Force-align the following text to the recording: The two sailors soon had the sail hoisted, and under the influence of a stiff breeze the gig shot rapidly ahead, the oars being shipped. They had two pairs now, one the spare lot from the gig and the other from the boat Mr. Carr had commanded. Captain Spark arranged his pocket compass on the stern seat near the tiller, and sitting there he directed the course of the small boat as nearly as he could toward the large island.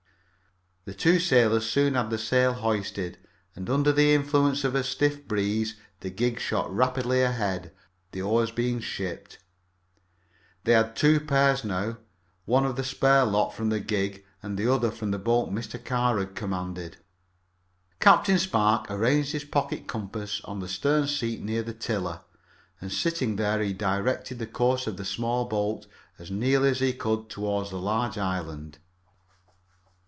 The 0.83 0.95
two 0.95 1.19
sailors 1.19 1.69
soon 1.69 1.93
had 1.93 2.09
the 2.09 2.17
sail 2.17 2.53
hoisted, 2.53 3.19
and 3.55 3.69
under 3.69 3.91
the 3.91 4.15
influence 4.15 4.63
of 4.63 4.73
a 4.73 4.83
stiff 4.83 5.27
breeze 5.27 5.75
the 5.99 6.09
gig 6.09 6.39
shot 6.39 6.73
rapidly 6.75 7.21
ahead, 7.21 7.71
the 8.13 8.23
oars 8.23 8.49
being 8.49 8.79
shipped. 8.79 9.37
They 10.63 10.71
had 10.71 10.95
two 10.95 11.19
pairs 11.19 11.63
now, 11.63 11.99
one 12.45 12.73
the 12.73 12.83
spare 12.83 13.25
lot 13.25 13.51
from 13.51 13.69
the 13.69 13.79
gig 13.79 14.25
and 14.41 14.57
the 14.57 14.73
other 14.73 14.89
from 14.89 15.11
the 15.11 15.19
boat 15.19 15.51
Mr. 15.51 15.81
Carr 15.85 16.17
had 16.17 16.33
commanded. 16.33 16.97
Captain 17.99 18.39
Spark 18.39 18.89
arranged 18.89 19.33
his 19.33 19.43
pocket 19.45 19.87
compass 19.87 20.41
on 20.45 20.61
the 20.61 20.67
stern 20.67 21.05
seat 21.07 21.43
near 21.43 21.61
the 21.61 21.75
tiller, 21.75 22.21
and 22.81 22.91
sitting 22.91 23.35
there 23.35 23.61
he 23.61 23.71
directed 23.71 24.39
the 24.39 24.47
course 24.47 24.87
of 24.87 24.97
the 24.97 25.05
small 25.05 25.45
boat 25.45 25.85
as 26.17 26.31
nearly 26.31 26.69
as 26.69 26.79
he 26.79 26.91
could 26.91 27.29
toward 27.29 27.69
the 27.69 27.77
large 27.77 28.17
island. 28.17 28.79